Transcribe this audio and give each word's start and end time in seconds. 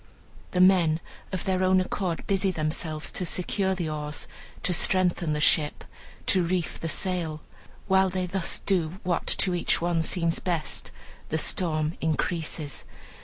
The 0.49 0.61
men, 0.61 0.99
of 1.31 1.43
their 1.43 1.61
own 1.63 1.79
accord, 1.79 2.25
busy 2.25 2.49
themselves 2.49 3.11
to 3.11 3.23
secure 3.23 3.75
the 3.75 3.87
oars, 3.87 4.27
to 4.63 4.73
strengthen 4.73 5.33
the 5.33 5.39
ship, 5.39 5.83
to 6.25 6.43
reef 6.43 6.79
the 6.79 6.89
sail. 6.89 7.41
While 7.87 8.09
they 8.09 8.25
thus 8.25 8.57
do 8.57 8.97
what 9.03 9.27
to 9.27 9.53
each 9.53 9.79
one 9.79 10.01
seems 10.01 10.39
best, 10.39 10.89
the 11.29 11.37
storm 11.37 11.99
increases. 12.01 12.83